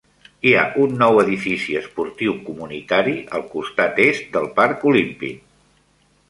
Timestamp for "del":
4.39-4.49